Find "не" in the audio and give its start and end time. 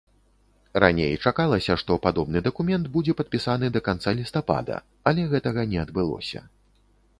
5.75-5.79